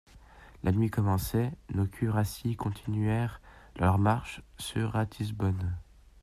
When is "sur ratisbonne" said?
4.57-5.77